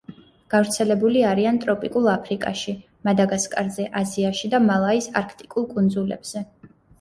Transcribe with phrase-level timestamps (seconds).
[0.51, 2.73] გავრცელებული არიან ტროპიკულ აფრიკაში,
[3.09, 6.45] მადაგასკარზე, აზიაში და მალაის არქტიკულ კუნძულებზე.